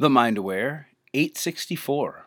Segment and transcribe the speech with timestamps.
[0.00, 2.26] The Mind Aware 864.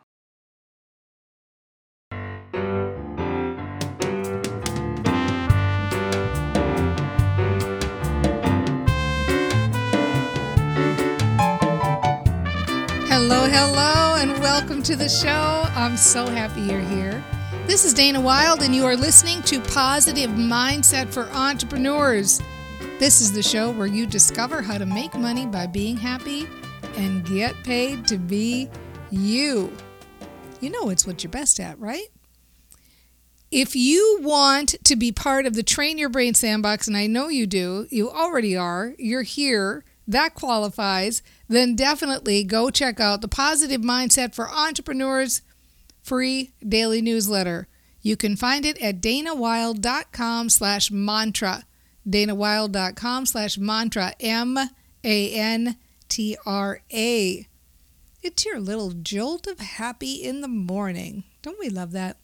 [13.10, 15.28] Hello, hello, and welcome to the show.
[15.76, 17.22] I'm so happy you're here.
[17.66, 22.40] This is Dana Wilde, and you are listening to Positive Mindset for Entrepreneurs.
[22.98, 26.48] This is the show where you discover how to make money by being happy
[26.98, 28.70] and get paid to be
[29.12, 29.72] you.
[30.60, 32.08] You know it's what you're best at, right?
[33.50, 37.30] If you want to be part of the Train Your Brain Sandbox, and I know
[37.30, 43.28] you do, you already are, you're here, that qualifies, then definitely go check out the
[43.28, 45.44] Positive Mindset for Entrepreneurs
[46.02, 47.68] free daily newsletter.
[48.02, 51.66] You can find it at danawilde.com slash mantra.
[52.08, 54.14] danawilde.com slash mantra.
[54.20, 55.76] M-A-N-T-R-A.
[58.24, 61.24] It's your little jolt of happy in the morning.
[61.42, 62.18] Don't we love that?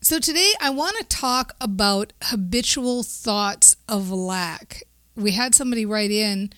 [0.00, 4.82] So today I want to talk about habitual thoughts of lack.
[5.16, 6.52] We had somebody write in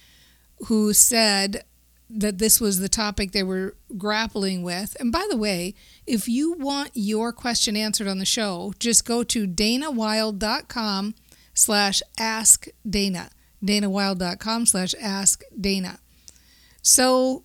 [0.66, 1.64] who said
[2.08, 4.96] that this was the topic they were grappling with.
[5.00, 5.74] And by the way,
[6.06, 11.14] if you want your question answered on the show, just go to danawilde.com
[11.55, 13.30] slash ask Dana.
[13.64, 15.98] danawilde.com slash ask Dana.
[16.82, 17.44] So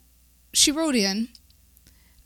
[0.54, 1.30] she wrote in,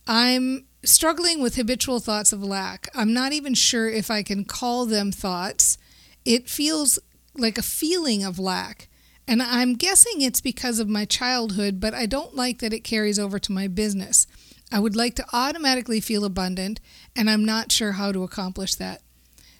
[0.08, 2.90] I'm struggling with habitual thoughts of lack.
[2.94, 5.78] I'm not even sure if I can call them thoughts.
[6.26, 7.00] It feels
[7.36, 8.90] like a feeling of lack.
[9.28, 13.18] And I'm guessing it's because of my childhood, but I don't like that it carries
[13.18, 14.28] over to my business.
[14.72, 16.80] I would like to automatically feel abundant,
[17.16, 19.02] and I'm not sure how to accomplish that.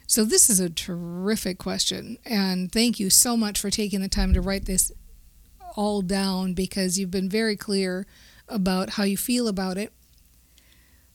[0.08, 4.32] So, this is a terrific question, and thank you so much for taking the time
[4.34, 4.92] to write this
[5.74, 8.06] all down because you've been very clear
[8.48, 9.92] about how you feel about it.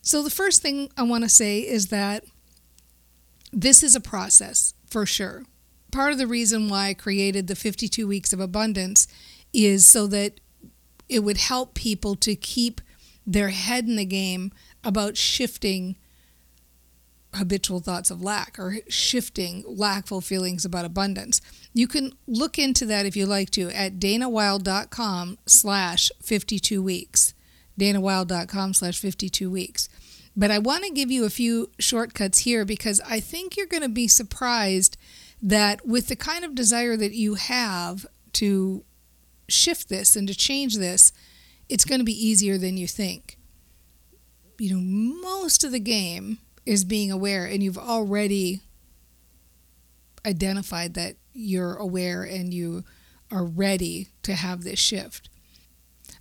[0.01, 2.25] So, the first thing I want to say is that
[3.53, 5.45] this is a process for sure.
[5.93, 9.07] Part of the reason why I created the 52 weeks of abundance
[9.53, 10.39] is so that
[11.07, 12.81] it would help people to keep
[13.25, 14.51] their head in the game
[14.83, 15.95] about shifting
[17.33, 21.41] habitual thoughts of lack or shifting lackful feelings about abundance.
[21.73, 27.33] You can look into that if you like to at danawilde.com slash 52 weeks.
[27.79, 29.87] danawilde.com slash 52 weeks.
[30.35, 33.83] But I want to give you a few shortcuts here because I think you're going
[33.83, 34.97] to be surprised
[35.41, 38.83] that with the kind of desire that you have to
[39.49, 41.11] shift this and to change this,
[41.67, 43.37] it's going to be easier than you think.
[44.57, 46.37] You know, most of the game
[46.71, 48.61] is being aware, and you've already
[50.25, 52.85] identified that you're aware and you
[53.29, 55.29] are ready to have this shift.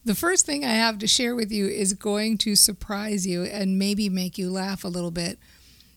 [0.04, 3.78] The first thing I have to share with you is going to surprise you and
[3.78, 5.38] maybe make you laugh a little bit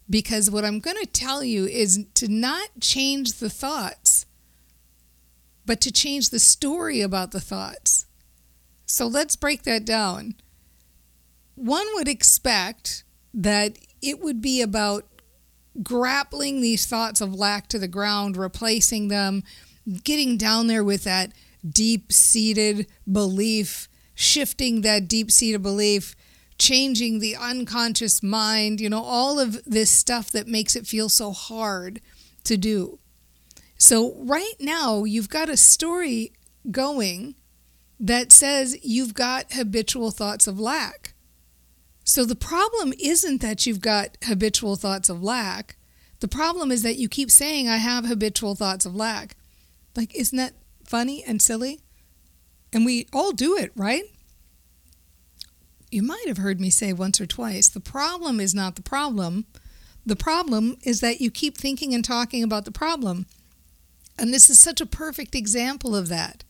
[0.07, 4.27] because what I'm going to tell you is to not change the thoughts,
[5.65, 8.05] but to change the story about the thoughts.
[8.85, 10.35] So let's break that down.
[11.55, 13.03] One would expect
[13.33, 15.05] that it would be about
[15.81, 19.43] grappling these thoughts of lack to the ground, replacing them,
[20.03, 21.31] getting down there with that
[21.67, 26.15] deep seated belief, shifting that deep seated belief,
[26.59, 31.31] changing the unconscious mind, you know, all of this stuff that makes it feel so
[31.31, 31.99] hard
[32.43, 32.99] to do.
[33.77, 36.33] So, right now, you've got a story
[36.69, 37.35] going
[37.99, 41.12] that says you've got habitual thoughts of lack.
[42.03, 45.77] So, the problem isn't that you've got habitual thoughts of lack.
[46.19, 49.35] The problem is that you keep saying, I have habitual thoughts of lack.
[49.95, 50.53] Like, isn't that
[50.85, 51.79] funny and silly?
[52.73, 54.03] And we all do it, right?
[55.91, 59.45] You might have heard me say once or twice the problem is not the problem.
[60.05, 63.27] The problem is that you keep thinking and talking about the problem.
[64.17, 66.43] And this is such a perfect example of that.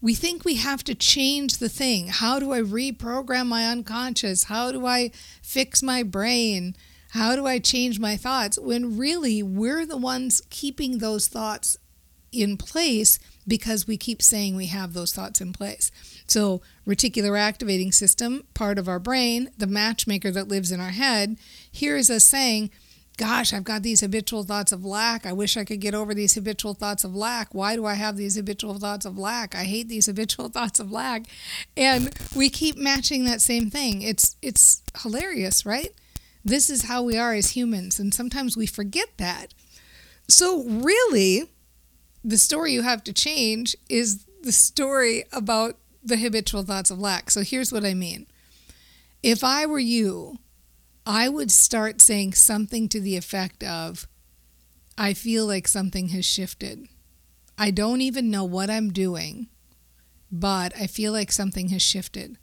[0.00, 2.08] We think we have to change the thing.
[2.08, 4.44] How do I reprogram my unconscious?
[4.44, 5.10] How do I
[5.42, 6.76] fix my brain?
[7.10, 8.58] How do I change my thoughts?
[8.58, 11.78] When really we're the ones keeping those thoughts
[12.30, 13.18] in place
[13.48, 15.90] because we keep saying we have those thoughts in place.
[16.26, 21.38] So, reticular activating system, part of our brain, the matchmaker that lives in our head,
[21.70, 22.70] hears us saying,
[23.16, 25.24] Gosh, I've got these habitual thoughts of lack.
[25.24, 27.54] I wish I could get over these habitual thoughts of lack.
[27.54, 29.54] Why do I have these habitual thoughts of lack?
[29.54, 31.24] I hate these habitual thoughts of lack.
[31.76, 34.02] And we keep matching that same thing.
[34.02, 35.92] It's it's hilarious, right?
[36.44, 39.52] This is how we are as humans, and sometimes we forget that.
[40.28, 41.50] So, really,
[42.22, 47.30] the story you have to change is the story about the habitual thoughts of lack.
[47.30, 48.26] So here's what I mean.
[49.22, 50.38] If I were you,
[51.06, 54.08] I would start saying something to the effect of,
[54.98, 56.88] I feel like something has shifted.
[57.56, 59.46] I don't even know what I'm doing,
[60.32, 62.38] but I feel like something has shifted.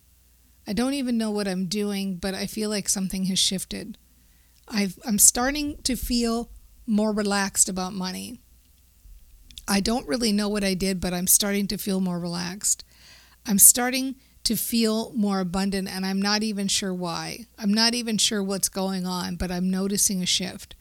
[0.65, 3.97] I don't even know what I'm doing, but I feel like something has shifted.
[4.69, 6.49] i am starting to feel
[6.87, 8.39] more relaxed about money.
[9.67, 12.85] I don't really know what I did, but I'm starting to feel more relaxed.
[13.45, 17.45] I'm starting to feel more abundant, and I'm not even sure why.
[17.57, 20.75] I'm not even sure what's going on, but I'm noticing a shift.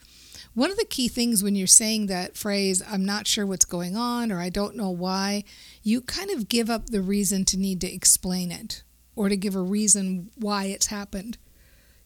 [0.55, 3.97] One of the key things when you're saying that phrase, I'm not sure what's going
[3.97, 5.45] on or I don't know why,
[5.83, 8.83] you kind of give up the reason to need to explain it
[9.17, 11.39] or to give a reason why it's happened.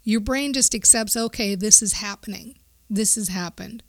[0.04, 2.58] Your brain just accepts, okay, this is happening.
[2.88, 3.82] This has happened.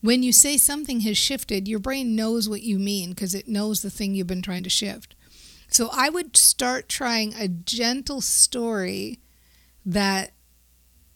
[0.00, 3.82] When you say something has shifted, your brain knows what you mean because it knows
[3.82, 5.14] the thing you've been trying to shift.
[5.68, 9.20] So I would start trying a gentle story
[9.84, 10.32] that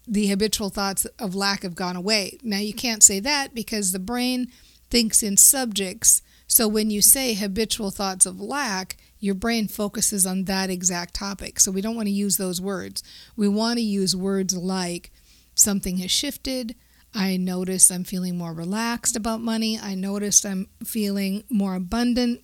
[0.06, 2.38] the habitual thoughts of lack have gone away.
[2.43, 4.49] Now, you can't say that because the brain
[4.90, 6.22] thinks in subjects.
[6.46, 11.60] So when you say habitual thoughts of lack, your brain focuses on that exact topic.
[11.60, 13.02] So we don't want to use those words.
[13.37, 15.12] We want to use words like
[15.55, 16.75] something has shifted.
[17.14, 19.78] I notice I'm feeling more relaxed about money.
[19.78, 22.40] I noticed I'm feeling more abundant.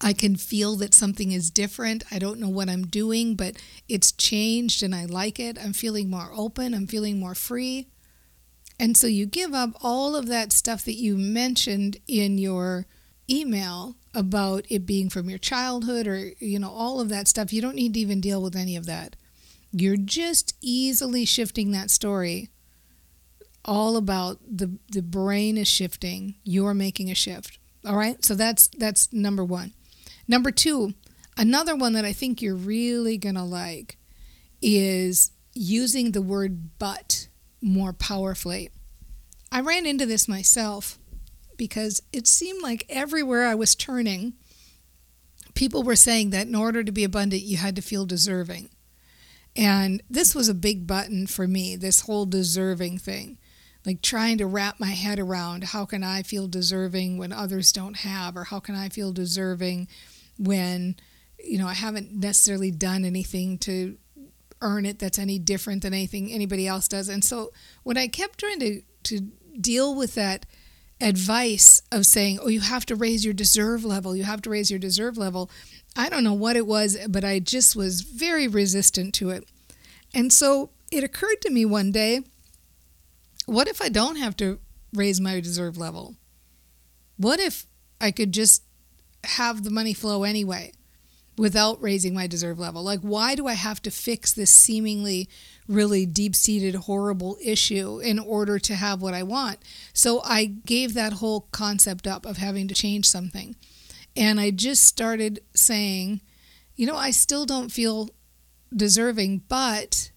[0.00, 2.04] I can feel that something is different.
[2.10, 3.56] I don't know what I'm doing, but
[3.88, 5.58] it's changed and I like it.
[5.62, 6.74] I'm feeling more open.
[6.74, 7.88] I'm feeling more free.
[8.78, 12.86] And so you give up all of that stuff that you mentioned in your
[13.28, 17.52] email about it being from your childhood or, you know, all of that stuff.
[17.52, 19.16] You don't need to even deal with any of that.
[19.70, 22.48] You're just easily shifting that story
[23.64, 28.68] all about the the brain is shifting you're making a shift all right so that's
[28.78, 29.72] that's number 1
[30.30, 30.94] Number two,
[31.36, 33.98] another one that I think you're really going to like
[34.62, 37.26] is using the word but
[37.60, 38.70] more powerfully.
[39.50, 41.00] I ran into this myself
[41.56, 44.34] because it seemed like everywhere I was turning,
[45.54, 48.70] people were saying that in order to be abundant, you had to feel deserving.
[49.56, 53.36] And this was a big button for me, this whole deserving thing.
[53.84, 57.96] Like trying to wrap my head around how can I feel deserving when others don't
[57.96, 59.88] have, or how can I feel deserving
[60.40, 60.96] when
[61.38, 63.96] you know I haven't necessarily done anything to
[64.62, 67.08] earn it that's any different than anything anybody else does.
[67.08, 67.52] And so
[67.82, 69.20] when I kept trying to to
[69.60, 70.46] deal with that
[71.00, 74.16] advice of saying, "Oh, you have to raise your deserve level.
[74.16, 75.50] You have to raise your deserve level."
[75.96, 79.48] I don't know what it was, but I just was very resistant to it.
[80.14, 82.22] And so it occurred to me one day,
[83.46, 84.60] what if I don't have to
[84.92, 86.16] raise my deserve level?
[87.16, 87.66] What if
[88.00, 88.62] I could just
[89.24, 90.72] have the money flow anyway
[91.36, 92.82] without raising my deserve level?
[92.82, 95.28] Like, why do I have to fix this seemingly
[95.68, 99.58] really deep seated, horrible issue in order to have what I want?
[99.92, 103.56] So I gave that whole concept up of having to change something.
[104.16, 106.20] And I just started saying,
[106.76, 108.10] you know, I still don't feel
[108.74, 110.10] deserving, but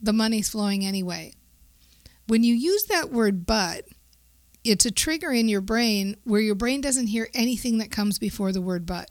[0.00, 1.34] the money's flowing anyway.
[2.26, 3.86] When you use that word but,
[4.64, 8.52] it's a trigger in your brain where your brain doesn't hear anything that comes before
[8.52, 9.10] the word but.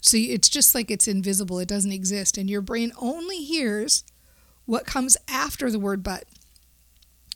[0.00, 2.36] So it's just like it's invisible, it doesn't exist.
[2.36, 4.04] And your brain only hears
[4.66, 6.24] what comes after the word but.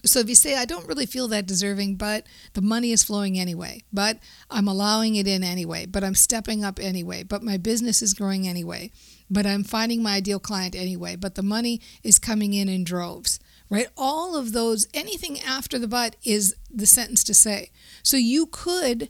[0.04, 3.38] So if you say, I don't really feel that deserving, but the money is flowing
[3.38, 8.00] anyway, but I'm allowing it in anyway, but I'm stepping up anyway, but my business
[8.00, 8.92] is growing anyway,
[9.28, 13.40] but I'm finding my ideal client anyway, but the money is coming in in droves
[13.70, 13.88] right?
[13.96, 17.70] All of those, anything after the but is the sentence to say.
[18.02, 19.08] So you could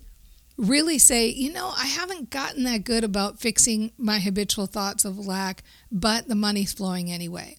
[0.57, 5.19] really say, you know, I haven't gotten that good about fixing my habitual thoughts of
[5.19, 5.63] lack,
[5.93, 7.59] but the money's flowing anyway.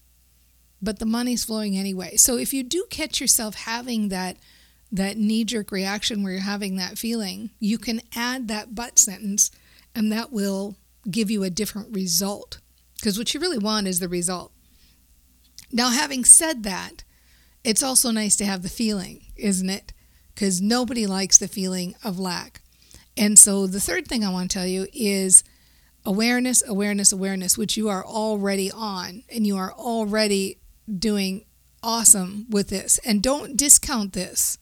[0.82, 2.18] But the money's flowing anyway.
[2.18, 4.38] So if you do catch yourself having that
[4.92, 9.52] that knee-jerk reaction where you're having that feeling, you can add that but sentence
[9.94, 10.76] and that will
[11.10, 12.60] give you a different result.
[12.96, 14.52] Because what you really want is the result.
[15.72, 17.04] Now, having said that,
[17.64, 19.94] it's also nice to have the feeling, isn't it?
[20.34, 22.62] Because nobody likes the feeling of lack.
[23.18, 25.44] And so, the third thing I want to tell you is
[26.06, 30.60] awareness, awareness, awareness, which you are already on and you are already
[30.98, 31.46] doing
[31.84, 32.98] awesome with this.
[33.00, 34.58] And don't discount this.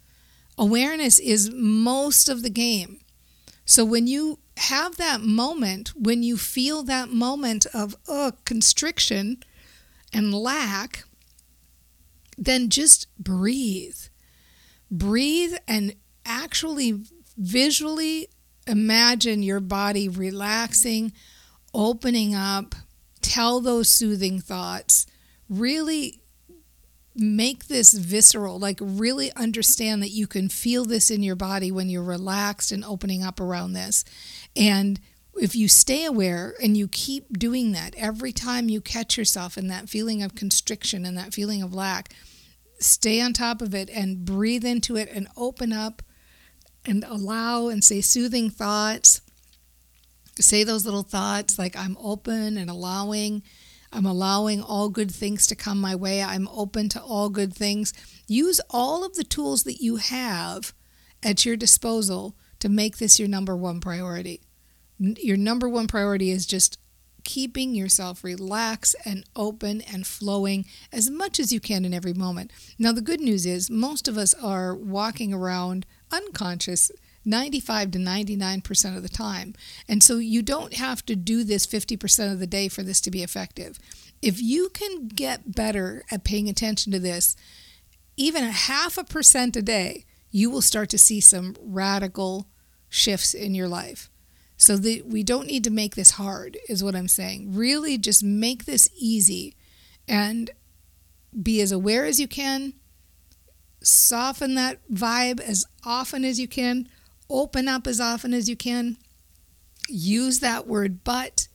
[0.58, 3.00] Awareness is most of the game.
[3.64, 9.44] So, when you have that moment, when you feel that moment of uh, constriction,
[10.14, 11.04] and lack,
[12.38, 13.98] then just breathe.
[14.90, 15.96] Breathe and
[16.26, 17.02] actually
[17.38, 18.30] visually
[18.66, 21.14] imagine your body relaxing
[21.74, 22.76] opening up,
[23.22, 25.06] tell those soothing thoughts,
[25.50, 26.22] really
[27.16, 31.90] make this visceral, like really understand that you can feel this in your body when
[31.90, 34.06] you're relaxed and opening up around this.
[34.56, 35.00] And
[35.39, 39.67] if you stay aware and you keep doing that every time you catch yourself in
[39.67, 42.13] that feeling of constriction and that feeling of lack,
[42.79, 46.01] stay on top of it and breathe into it and open up
[46.86, 49.22] and allow and say soothing thoughts.
[50.39, 53.44] Say those little thoughts like, I'm open and allowing
[53.91, 56.22] I'm allowing all good things to come my way.
[56.22, 57.94] I'm open to all good things.
[58.27, 60.74] Use all of the tools that you have
[61.24, 64.41] at your disposal to make this your number one priority.
[65.00, 66.80] Your number one priority is just
[67.24, 72.51] keeping yourself relaxed and open and flowing as much as you can in every moment.
[72.80, 76.89] Now, the good news is most of us are walking around unconscious
[77.25, 79.54] 95 to 99% of the time.
[79.89, 83.12] And so you don't have to do this 50% of the day for this to
[83.12, 83.77] be effective.
[84.22, 87.36] If you can get better at paying attention to this,
[88.16, 92.48] even a half a percent a day, you will start to see some radical
[92.88, 94.10] shifts in your life.
[94.58, 97.56] So that we don't need to make this hard, is what I'm saying.
[97.56, 99.56] Really just make this easy
[100.08, 100.50] and
[101.42, 102.74] be as aware as you can.
[103.82, 106.88] Soften that vibe as often as you can
[107.30, 108.98] open up as often as you can.
[109.88, 111.48] Use that word but.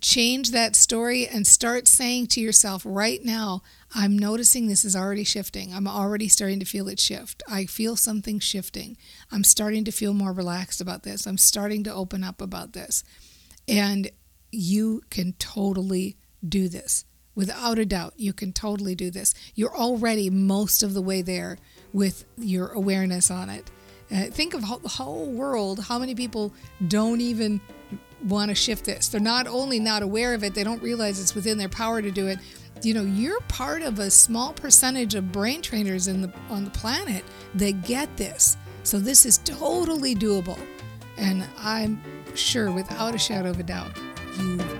[0.00, 3.62] Change that story and start saying to yourself right now,
[3.94, 5.72] I'm noticing this is already shifting.
[5.72, 7.42] I'm already starting to feel it shift.
[7.48, 8.96] I feel something shifting.
[9.32, 11.26] I'm starting to feel more relaxed about this.
[11.26, 13.02] I'm starting to open up about this.
[13.66, 14.10] And
[14.50, 16.16] you can totally
[16.46, 17.04] do this.
[17.34, 19.32] Without a doubt, you can totally do this.
[19.54, 21.58] You're already most of the way there
[21.92, 23.70] with your awareness on it.
[24.10, 26.52] Uh, think of the whole world, how many people
[26.88, 27.60] don't even
[28.24, 29.08] want to shift this.
[29.08, 32.10] They're not only not aware of it, they don't realize it's within their power to
[32.10, 32.38] do it.
[32.82, 36.70] You know, you're part of a small percentage of brain trainers in the on the
[36.70, 38.56] planet that get this.
[38.82, 40.58] So this is totally doable.
[41.16, 42.00] And I'm
[42.34, 43.90] sure without a shadow of a doubt,
[44.38, 44.77] you've